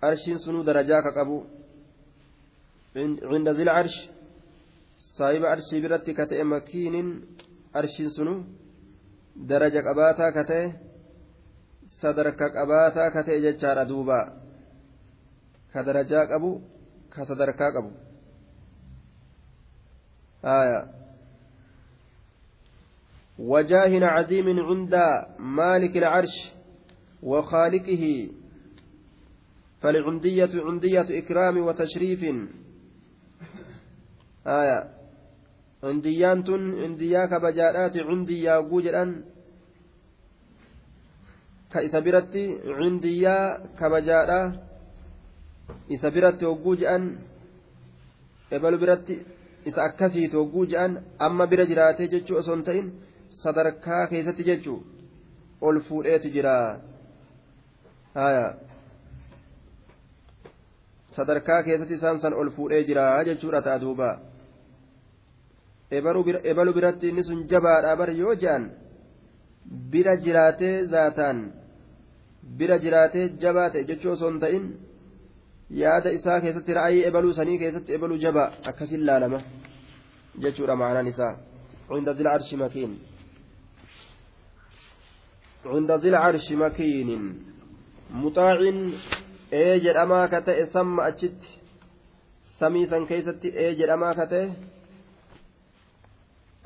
[0.03, 1.47] arshiin sunuu darajaa ka qabu
[2.93, 4.11] cinda zil arshi
[4.97, 5.83] saahiba arshii
[7.73, 8.45] arshiin sunuu
[9.49, 10.67] daraja qabaataa ka ta'e
[12.01, 14.19] sadarka qabaataa ka ta'e jechaadha duuba
[15.73, 16.51] ka darajaa qabu
[17.11, 17.91] ka sadarkaa qabu
[23.39, 24.95] وجاه عظيم عند
[25.39, 26.53] مالك العرش
[27.23, 28.31] وخالقه
[29.81, 32.25] فالعندية عندية إكرام وتشريف
[34.47, 34.98] آية
[35.83, 36.39] عنديان
[36.85, 39.11] عنديا كبجارات عنديا جوجران
[41.73, 42.45] كإسا برتي
[42.81, 43.37] عنديا
[43.79, 44.41] كبجارة
[45.93, 47.03] إسا برتي وجوجان
[48.53, 49.17] إبل برتي
[49.69, 52.43] إسا أكسيت وجوجان أما برجراتي جتشو
[54.49, 54.83] jechuun
[55.61, 56.81] ol fuudheeti jira
[61.17, 64.09] sadarkaa keessatti isaan san ol fuudhee jira jechuudha ta'a duuba
[65.91, 68.65] ebalu biratti inni sun jabaadha bar yoo je'an
[69.93, 71.39] bira jiraatee zaataan
[72.59, 74.65] bira jiraatee jabaa ta'e jechuu osoo hin ta'in
[75.83, 79.41] yaada isaa keessatti ra'ayii ebaluu sanii keessatti ebalu jabaa akkasin laalama
[80.43, 81.35] jechuudha maanaan isaa.
[81.89, 82.93] Cunda zila arshi makiin.
[85.63, 87.25] Cunda zila arshi makiinin.
[88.23, 88.79] Muxaacin
[89.53, 91.49] ee jedhamaa ka ta'e samma achitti
[92.61, 94.47] samii san keessatti ee jedhamaa ka ta'e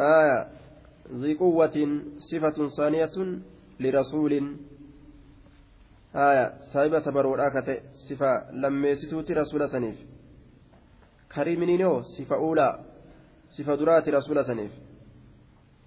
[0.01, 0.49] آية
[1.13, 3.41] ذي قوة صفة ثانية
[3.81, 4.57] لرسول.
[6.17, 9.97] آية سايبة برودها كته صفة لما ستوتي رسول سنيف.
[11.35, 12.85] كريمنينو صفة أولى
[13.49, 14.73] صفة درات رسول سنيف.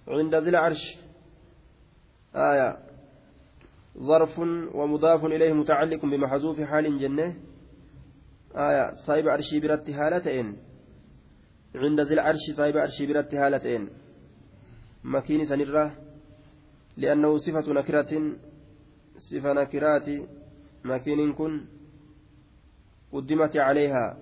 [0.07, 0.97] عند ذي العرش.
[2.35, 2.77] آية
[3.97, 4.39] ظرف
[4.73, 7.35] ومضاف إليه متعلق بمحذوف حال جنة.
[8.55, 10.57] آية صاحب عرشي برت هالتين
[11.77, 13.89] عند ذي العرش صاحب عرشي برت هالتين
[15.03, 15.85] مكين سنرة
[16.97, 18.11] لأنه صفة نكرة
[19.17, 20.07] صفة نكرات
[20.85, 21.65] مكين كن
[23.11, 24.17] قدمت عليها.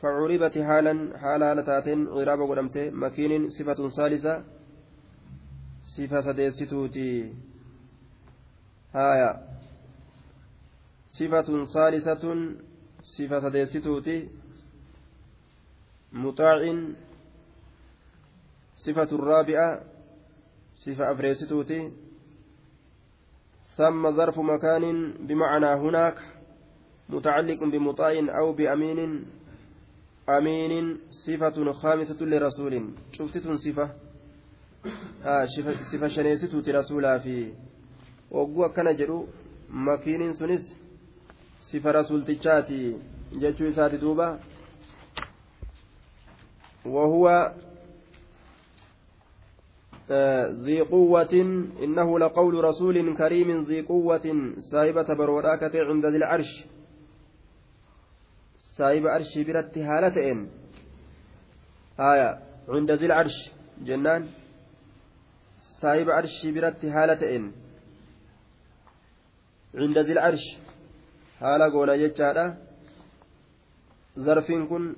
[0.00, 2.78] فعربت حالا حالا لتاتين غرابة قدمت.
[2.78, 4.44] مكين صفة ثالثة
[5.82, 7.34] صفة سديستوتي.
[8.94, 9.30] هايا
[11.06, 12.24] صفة ثالثة
[13.02, 14.28] صفة سديستوتي.
[16.14, 16.58] مطاع
[18.74, 19.80] صفة الرابعة
[20.74, 21.92] صفة أفريستوتي.
[23.76, 26.18] ثم ظرف مكان بمعنى هناك
[27.08, 29.24] متعلق بمطاع أو بأمين.
[30.28, 32.74] أمين صفة خامسة لرسول.
[33.12, 33.90] شفتت صفة؟
[35.24, 35.44] آه
[35.92, 37.52] صفة شنيستوتي رسولا في.
[38.30, 39.28] wagguu akkana jedhu
[39.68, 40.64] makiiniin sunis
[41.58, 42.96] sifa rasuultichaati
[43.40, 44.38] jechuu isaati duuba
[46.86, 47.54] وهو
[50.10, 51.32] آه، ذي قوة
[51.82, 56.64] إنه لقول رسول كريم ذي قوة سايبة بروراكة عند ذي العرش.
[58.76, 60.50] سايبة عرش برتهالتين
[62.00, 63.50] آية عند ذي العرش.
[63.80, 64.28] جنان.
[65.80, 67.52] سايب عرش برتهالتين
[69.74, 70.44] عند ذي العرش.
[71.40, 72.56] هالا قولا يجارة
[74.18, 74.96] ظرفين كن.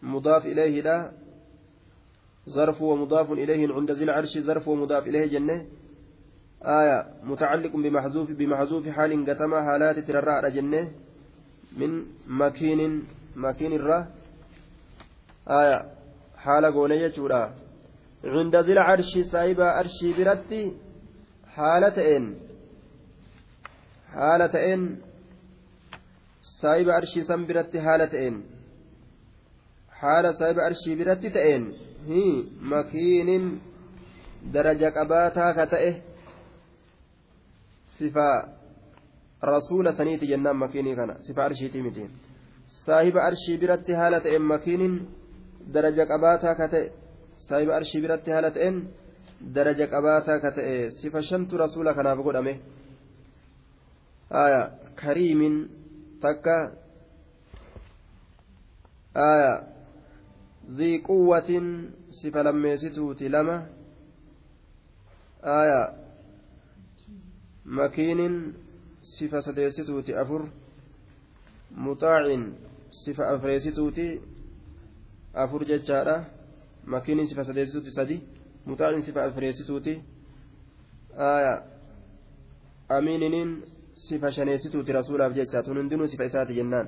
[0.00, 1.12] Kun mudaaf ilayhidha
[2.48, 5.66] ظرف ومضاف إليه عند ذي العرش ظرف ومضاف إليه جنة.
[6.62, 10.90] آية متعلق بمحذوف بمحذوف حال قتما حالات ترى جنة.
[11.76, 11.90] من
[12.26, 13.04] مكين
[13.36, 14.08] مكين الرا.
[15.48, 15.78] آية
[16.36, 17.54] حال قونية شورا
[18.24, 20.72] عند ذي العرش سايبة أرشي برتي
[21.54, 22.24] حالتين
[24.12, 25.00] حالتين
[26.62, 28.57] سايبة أرشي سنبرتي حالتين
[30.00, 31.64] حال سايبة أرشي برتي تئين
[32.60, 33.60] makiinin
[34.52, 35.90] daraja qabaataa ka ta'e
[37.98, 38.48] sifa
[39.42, 42.10] rasuula saniiti jennaan makiinii kana sifa arshiitii miti
[42.84, 44.94] saahiba arshii biratti haala ta'een makiinin
[45.74, 46.92] daraja qabaataa ka ta'e
[47.48, 48.76] saahiba arshii biratti haala ta'een
[49.54, 52.54] daraja qabaataa ka ta'e sifa shantu rasuula kanaaf godhame
[55.00, 55.54] kariimin
[56.22, 56.56] takka
[60.70, 61.50] ذي قوة
[62.10, 63.66] صفة لميستوتي لما؟
[65.44, 65.92] آية.
[67.66, 68.52] مكين
[69.02, 70.48] صفة سديستوتي أفر.
[71.70, 72.42] مطاع
[72.90, 74.20] صفة أفريستوتي
[75.34, 76.26] أفر ججارة
[76.84, 78.20] مكين صفة سديستوتي سدي
[78.66, 80.02] مطاع صفة أفريستوتي
[81.14, 81.64] آية.
[82.90, 83.60] أمينين
[83.94, 86.86] صفة شنيستوتي رسول أف ججاتون هندنو صفة إساتي جنان.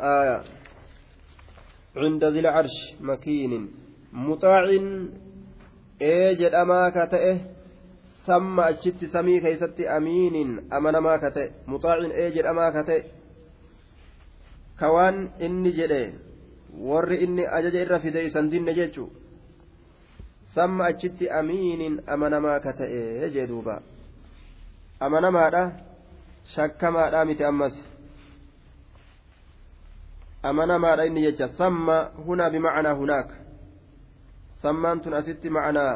[0.00, 0.65] آية.
[1.95, 3.71] عند ذي العرش مكين
[4.13, 4.63] مطاع
[6.01, 7.37] ايجد أما كتئه
[8.25, 10.35] ثم أجت سمي كيست أمين
[10.73, 13.03] أمن ما كتئ مطاع ايجد أما كتئ
[14.79, 16.13] كوان إني جده
[16.73, 19.09] warri inni ajaja irra fide isan dinne jechu
[20.55, 23.81] samma achitti amiinin amanamaa ka ta'e jee duuba
[24.99, 25.63] amanamaadha
[26.55, 27.75] shakkamaadha miti ammas
[30.48, 33.28] amanamaadha inni jecha samma hunaa bimacnaa hunaak
[34.62, 35.94] sammaan tun asitti macnaa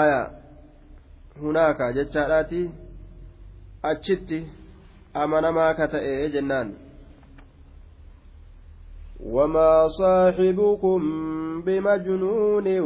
[0.00, 0.20] aya
[1.42, 2.62] hunaaka jechaadhaati
[3.90, 4.38] achitti
[5.22, 6.68] amanamaa ka ta'e jennaan
[9.34, 11.00] وما صاحبكم
[11.66, 12.80] بمجنون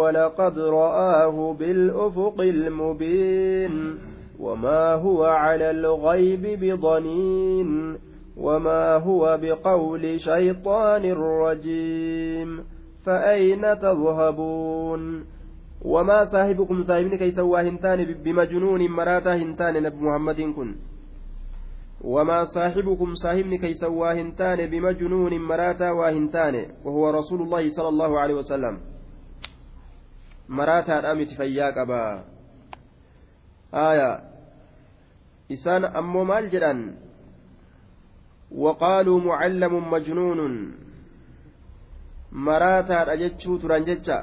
[0.00, 3.98] ولقد رآه بالأفق المبين
[4.40, 7.98] وما هو على الغيب بضنين
[8.38, 12.64] وما هو بقول شيطان رجيم
[13.06, 15.24] فأين تذهبون
[15.82, 20.74] وما صاحبكم صاحبين كي سوى هنتان بمجنون مراتا هنتان نبي محمد كن؟
[22.04, 28.34] وما صاحبكم صاحبني كي سوى هنتان بمجنون مراتا وهنتان؟ وهو رسول الله صلى الله عليه
[28.34, 28.78] وسلم.
[30.48, 32.24] مراتا الأمت فياك أبا
[33.74, 34.20] آية.
[35.52, 36.94] إسان أمو مال جدًا
[38.50, 40.72] وقالوا معلم مجنون
[42.32, 44.18] مراتها أجتشو ترانجتشا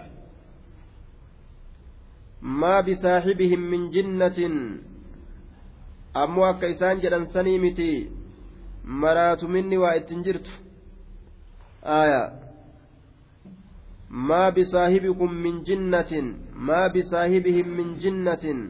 [2.41, 4.39] ما بصاحبهم من جنة
[6.15, 7.88] ammoo akka isaan jedhan sanii miti
[9.03, 10.51] maraatu minni waa ittin jirtu
[11.95, 12.21] aya
[14.29, 16.29] maa bisaahibikum min jinnatin
[16.69, 18.61] maa bisaahibihim min jinnatin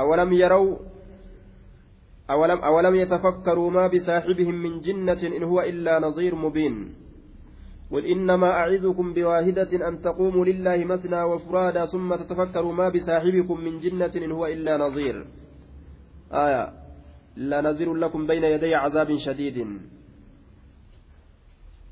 [0.00, 0.66] awalam yaraw
[2.30, 7.04] أولم, أولم يتفكروا ما بصاحبهم من جنة إن هو إلا نظير مبين
[7.90, 14.10] قل إنما أعظكم بواحدة أن تقوموا لله مثنى وفرادا ثم تتفكروا ما بصاحبكم من جنة
[14.16, 15.26] إن هو إلا نظير.
[16.32, 16.72] آية.
[17.36, 19.58] لا نذير لكم بين يدي عذاب شديد.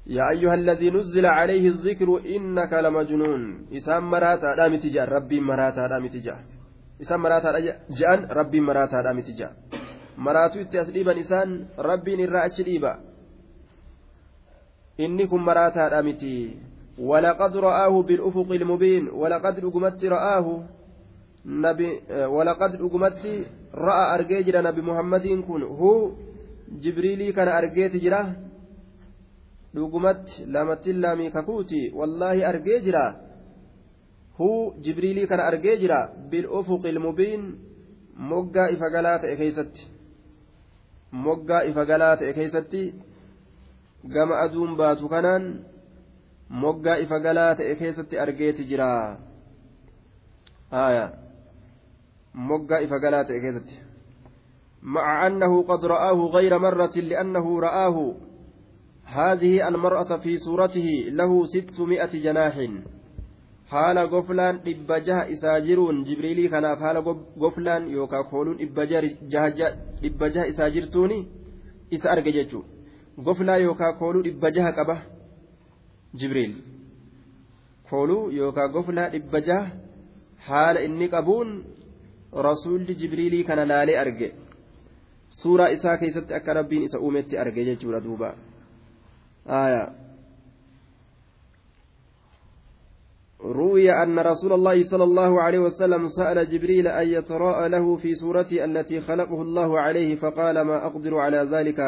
[0.07, 3.67] يا أيها الذي نزل عليه الذكر إنك لمجنون.
[3.77, 6.37] إسام مراتا دام تجا ربي مراتا دام تجا
[7.03, 7.51] إسام مراتا
[7.99, 8.21] جأن.
[8.31, 9.51] ربي مراتا دام تجا
[10.17, 12.99] maraatu itti as dhiiban isaan rabbiin irraa achi dhiiba.
[14.99, 16.37] Inni kun maraataadha miti.
[16.99, 20.47] ولقد رآه بالأفق المبين ولقد أقمت رآه
[21.47, 26.11] نبي ولقد أقمت رأى أرجيجر نبي محمد كن هو
[26.69, 28.37] جبريلي كان أرجيت جرا
[29.77, 32.97] أقمت لامت لامي ككوتي والله أرجيجر
[34.41, 37.43] هو جبريلي كان أرجيجر بالأفق المبين
[38.17, 39.89] moggaa ifa galaa ta'e keeysatti
[41.13, 42.83] moggaa ifa galaa ta'e keeysatti
[44.09, 45.65] gama aduun baatu kanaan
[46.49, 48.91] moggaa ifa galaa ta'e keessatti argeeti jira
[50.71, 51.07] haya
[52.35, 53.83] moggaa ifa galaa ta'e keessatti
[54.83, 58.15] مع أنه قد رآه غير مرة لأنه رآه
[59.05, 62.67] هذه المرأة في صورته له ستمائة جناح
[63.73, 67.01] haala goflaan dhibba jaha isaa jiruun jibriilii kanaaf haala
[67.45, 68.87] goflaan yookaan kooluun dhibba
[70.35, 71.19] jaha isaa jirtuuni
[71.97, 72.69] isa arge jechuudha
[73.27, 74.97] goflaa yookaan kooluu dhibba jaha qaba
[76.21, 76.55] jibriil
[77.91, 79.71] kooluu yookaan goflaa dhibba jaha
[80.49, 81.51] haala inni qabuun
[82.49, 84.29] rasuulli jibriilii kana laalee arge
[85.41, 88.35] suuraa isaa keessatti akka rabbiin isa uumetti arge jechuudha duuba.
[93.53, 98.65] روي أن رسول الله صلى الله عليه وسلم سأل جبريل أن يتراءى له في صورتي
[98.65, 101.81] التي خلقه الله عليه فقال ما أقدر على ذلك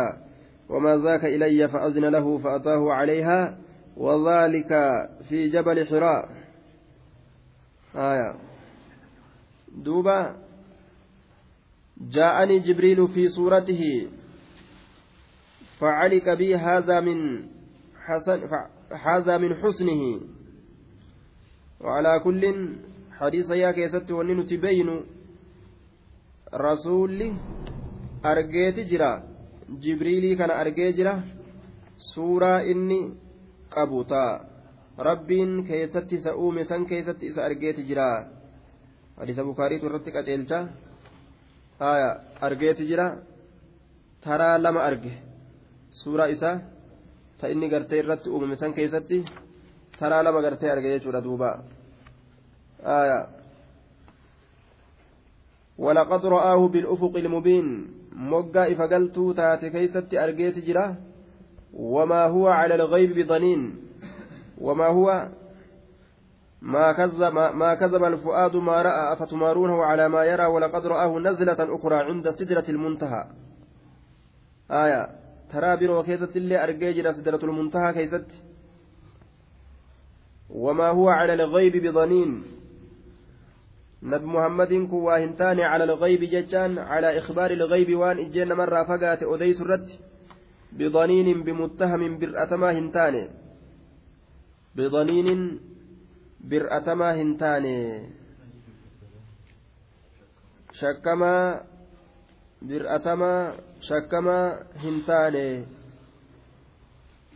[0.69, 3.59] وما ذاك إلي فأذن له فأتاه عليها
[3.97, 4.69] وذلك
[5.29, 6.29] في جبل حراء.
[7.97, 8.35] آية.
[9.77, 10.37] دوبا
[12.01, 14.09] جاءني جبريل في صورته
[15.81, 17.47] فعلق بي هذا من
[18.07, 18.41] حسن
[19.07, 20.34] هذا من حسنه.
[21.84, 22.44] وعلى كل
[23.20, 24.90] حديث يا كيست ونين تبين
[26.54, 27.20] رسول
[28.26, 29.12] أرجيت جرا
[29.84, 31.14] جبريلي كان أرجي جرا
[32.16, 33.00] سورة إني
[33.72, 34.26] قبوتا
[35.00, 38.10] ربين كيست سأومي سن كيست إسا أرجيت جرا
[39.20, 40.60] حديث بخاري ترتك أجلتا
[41.82, 42.10] آية
[42.44, 43.08] أرجيت جرا
[44.24, 45.14] ترى لما أرجي
[46.02, 46.52] سورة إسا
[47.40, 49.20] تإني قرتي الرت أومي سن كيستي
[49.99, 51.51] taraa lama gartee arge jechuudha duuba.
[55.79, 57.67] ولقد رآه بالأفق المبين
[58.13, 60.97] مقا إفقلتو تاتي كيست أرقيت جرا
[61.75, 63.77] وما هو على الغيب بضنين
[64.59, 65.29] وما هو
[66.63, 71.97] ما كذب ما كذب الفؤاد ما رأى أفتمارونه على ما يرى ولقد رآه نزلة أخرى
[71.97, 73.25] عند سدرة المنتهى
[74.71, 75.09] آية
[75.53, 78.27] ترى برو كيست اللي أرقي سدرة المنتهى كيست
[80.55, 82.43] وما هو على الغيب بضنين.
[84.05, 89.91] نبي محمد كواهنتان على الغيب ججان على إخبار الغيب وان إجين مرة فقات أديس الرد
[90.73, 93.29] بضنين بمتهم برأتما هنتان
[94.77, 95.61] بضنين
[96.41, 97.67] برأتما هنتان
[100.73, 101.61] شكما
[102.63, 103.33] برأتما
[103.81, 104.39] شكما
[104.77, 105.37] هنتان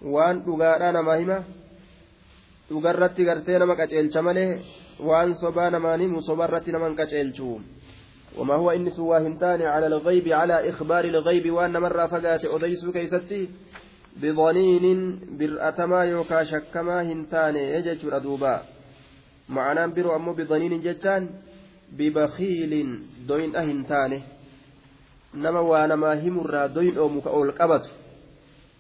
[0.03, 1.39] waan dhugaadhaa namaa hima
[2.69, 4.51] dhugarratti gartee nama qaceelcha malee
[5.09, 7.61] waan sobaa namaan himu sobarratti naman qaceelchu
[8.39, 13.49] وما هو إني سوى هنتان على الغيب على إخبار الغيب وأن مرة فقات أديسو كيستي
[14.23, 18.63] بظنين برأتما يوكا شكما هنتان يجج ردوبا
[19.49, 21.29] معنى برو أمو بظنين جتان
[21.93, 24.21] ببخيل دوين أهنتان
[25.35, 27.85] نما وأنا ما همرا دوين أو مكأول قبط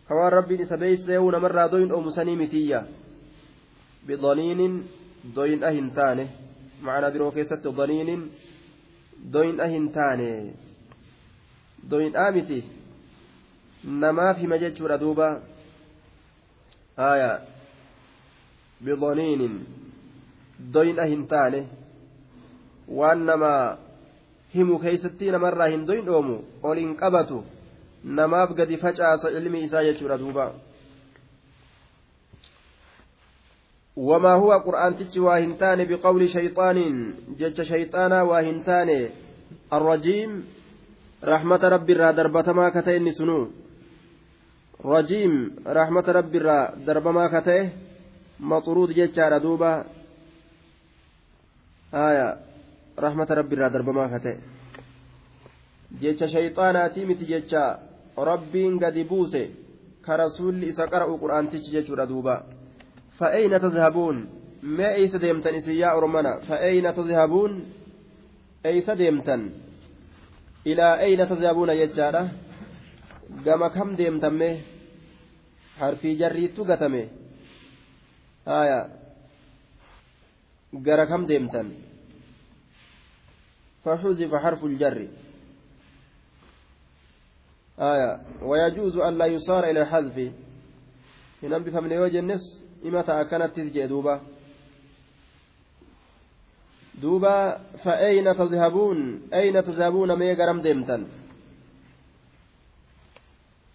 [0.09, 2.87] كوان ربي سبيس يوم مرة دوين أو مساني متيا
[4.09, 4.85] بضنين
[5.35, 6.27] دوين أهن تاني.
[6.83, 8.31] معنى برو كيست ضنين
[9.25, 10.53] دوين أهن تاني.
[11.85, 12.63] دوين آمتي.
[13.85, 15.43] نما في مجد دوبا.
[16.99, 17.41] آية.
[18.81, 19.65] بضنين
[20.61, 21.67] دوين أهن تاني.
[22.89, 23.79] وأنما
[24.55, 27.43] himu keeysatti namarraa hin doyin dhoomu ol hin qabatu
[28.19, 30.47] namaaf gadi facaasa ilmi isaa jechuudha duuba
[33.99, 36.79] وما هو قرآن تج واهنتان بقول شيطان
[37.39, 39.09] جج شيطانا واهنتان
[39.73, 40.31] الرجيم
[41.25, 43.51] رحمة ربي را دربتما كتين سنو.
[44.85, 47.69] رجيم رحمة ربي را دربما كتئ
[48.41, 49.85] مطرود ججار دوبا.
[51.95, 52.37] آية
[52.99, 54.37] رحمة ربي را دربما كتئ
[56.03, 57.53] جج شيطاناتي متي جج
[58.19, 59.49] ربين قد بوسه.
[60.07, 62.58] كرسول إسا قرأ قرآن تج ججر دوبا.
[63.19, 64.29] فأين تذهبون؟
[64.63, 67.73] ما أيس ديمتن إسياء أرمنا فأين تذهبون؟
[68.67, 69.51] أيس ديمتن
[70.67, 72.33] إلى أين تذهبون يجارة
[73.47, 74.61] قام كم ديمتن
[75.79, 77.09] حرفي جري تقتمه
[78.49, 78.89] آية.
[80.87, 81.73] قرى كم ديمتن؟
[83.85, 85.09] فحذف حرف الجر.
[87.81, 88.21] آية.
[88.43, 90.33] ويجوز أن لا يصار إلى الحذف.
[91.43, 94.21] هنا بفهم وجه النص ima ta'a akkanattis jee duuba
[97.03, 97.35] duuba
[97.85, 99.01] fa'eeyna tadhabuun
[99.33, 101.07] ayna tadhabuuna mee garam deemtan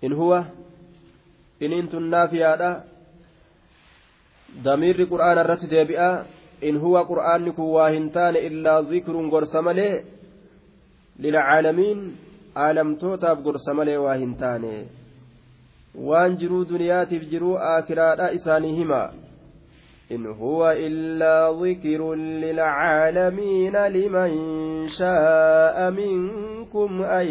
[0.01, 0.39] in huwa
[1.60, 2.72] iniin tun naafiyaadha
[4.66, 6.10] damiirri qur'aana irratti deebi'a
[6.62, 9.93] in huwa qur'aanni kun waa hin taane illaa zikrun gorsa malee
[11.24, 11.99] lilcaalamiin
[12.66, 14.74] aalamtootaaf gorsa malee waa hin taane
[15.95, 19.03] waan jiruu duniyaatiif jiruu aakiraadha isaanii hima.
[20.11, 24.31] إن هو إلا ذكر للعالمين لمن
[24.87, 27.27] شاء منكم أن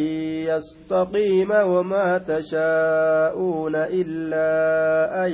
[0.51, 4.51] يستقيم وما تشاءون إلا
[5.27, 5.33] أن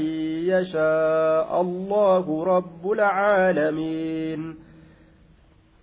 [0.52, 4.56] يشاء الله رب العالمين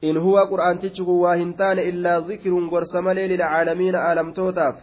[0.04, 4.76] إن هو قرآن تجه واهنتان إلا ذكر قرسملي للعالمين آلم توتاف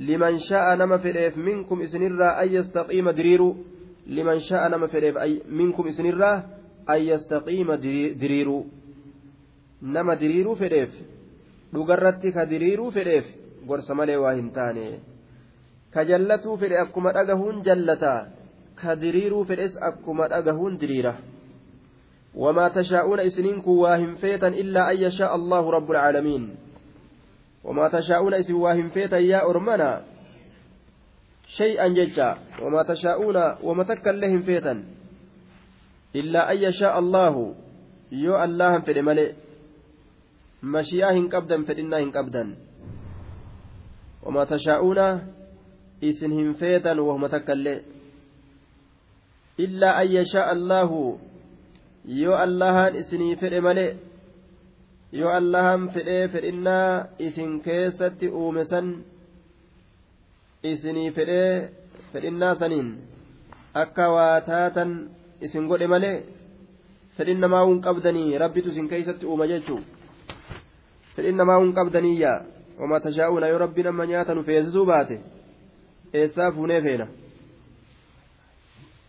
[0.00, 3.50] لمن شاء نما فليف منكم إسنرا أن يستقيم دريرو
[4.10, 6.42] liman sha'a nama fedheef minkum isinirraa
[6.86, 7.76] an yastaqiima
[8.22, 8.66] diriiruu
[9.82, 10.90] nama diriiruu fedheef
[11.72, 13.24] dhugarratti ka diriiruu fedheef
[13.66, 14.86] gorsa malee waa hin taane
[15.94, 18.20] ka jallatuu fedhe akkuma dhagahuun jallataa
[18.82, 21.16] ka diriiruu fedhes akkuma dhagahuun diriira
[22.34, 24.94] وما تشاءون إسنين كواهم فيتا إلا
[27.66, 30.02] أن يشاء الله رب العالمين وما تشاءون إسن واهم فيتا يا أرمنا.
[31.46, 32.38] شيئا ججا.
[32.62, 34.84] وما تشاءون وما تكلهم فيتا.
[36.16, 37.54] إلا أن يشاء الله.
[38.12, 39.32] يو الله في ملئ.
[40.62, 42.56] مشيئة قبدا فإنا قبدا
[44.22, 44.98] وما تشاءون
[46.04, 47.80] إسنهم فيتا وهم تكلم
[49.60, 51.18] إلا أن يشاء الله.
[52.04, 53.96] yoo allahan isinii fedhe malee
[55.12, 58.90] yoo allahan fedhee fedhinnaa isin keessatti uume san
[60.72, 61.70] isinii fedhee
[62.12, 62.90] fedhinnaa saniin
[63.82, 64.92] akka waa taatan
[65.40, 66.14] isin godhe malee
[67.16, 69.80] fedhin namaa hun qabdanii rabbitu isin keeysatti uuma jechuu
[71.16, 72.38] fedhin namaa hun qabdaniyyaa
[73.08, 75.20] tashaa'uuna yoo rabbiin amma nyaata nu feesisuu baate
[76.22, 77.06] eessaa fuunee feena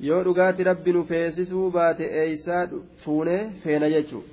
[0.10, 2.68] yoo dhugaati rabbi nu feesisuu baate eeysaa
[3.06, 4.24] fuunee feena jechuu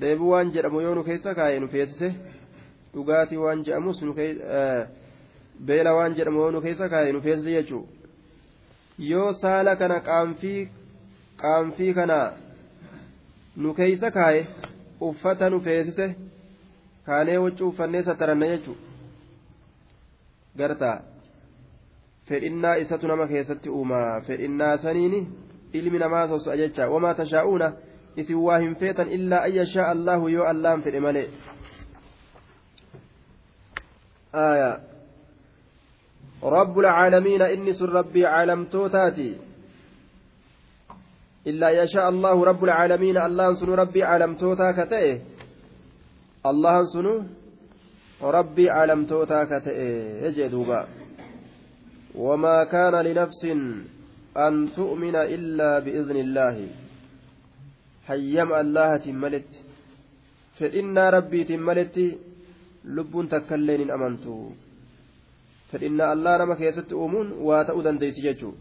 [0.00, 2.08] deebi waan jedhamu yoo nu keessa kaa'e nu feesise
[2.94, 4.86] dhugaatii waan jedhamus nu eh,
[5.66, 7.88] beela waan jedhamu yoo nu keessa kaa'e nu feesise jechuu.
[8.98, 10.68] Yoo saala kana qaanfii
[11.42, 12.18] qaanfii kana
[13.56, 14.46] nu keessa kaa'e
[15.00, 16.16] uffata nu feesise
[17.06, 18.76] kaanee waccuu uffannee sattaranna jechuu.
[20.56, 20.96] Gartaa
[22.28, 24.20] fedhinnaa isatu nama keessatti uumaa.
[24.20, 25.28] Fedhinnaa saniini
[25.72, 27.72] ilmi namaa soso'a jecha wamaa tashaa'uuna.
[28.16, 31.28] Isin waa hin feetan illaa an yashaa allahu yoo allaan fedhe malee
[34.34, 34.80] آية.
[36.42, 39.36] رب العالمين إني سن ربي عالم توتاتي.
[41.46, 45.18] إلا يشاء الله رب العالمين الله سن ربي عالم توتا كتئه
[46.46, 47.26] الله سن
[48.22, 49.90] ربي عالم توتا كتئه
[50.24, 50.86] يجي دوبا.
[52.14, 53.44] وما كان لنفس
[54.36, 56.56] أن تؤمن إلا بإذن الله.
[58.06, 59.50] حيم الله تملت
[60.58, 61.96] فإن ربي تملت
[62.96, 64.36] لب تكلين أمنتو
[65.70, 68.52] فإن الله نما كيست أمون واتأذن ديس ججو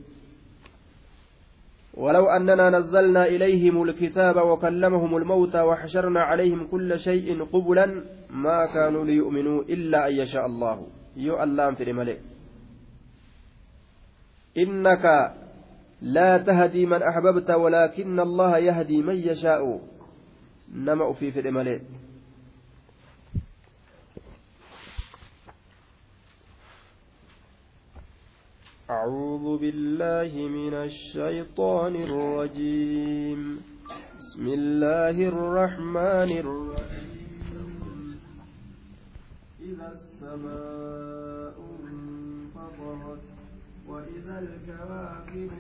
[1.94, 7.86] ولو أننا نزلنا إليهم الكتاب وكلمهم الموتى وحشرنا عليهم كل شيء قبلا
[8.30, 10.88] ما كانوا ليؤمنوا إلا أن يشاء الله
[11.18, 12.20] الله في الملك
[14.58, 15.06] إنك
[16.02, 19.82] لا تهدي من أحببت ولكن الله يهدي من يشاء.
[20.74, 21.82] نما في في الملك
[28.90, 33.62] أعوذ بالله من الشيطان الرجيم.
[34.20, 37.10] بسم الله الرحمن الرحيم.
[39.62, 43.26] إذا السماء انفطرت
[43.88, 45.52] وإذا الكواكب